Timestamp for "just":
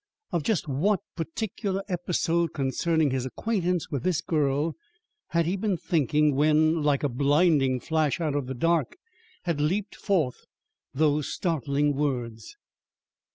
0.41-0.67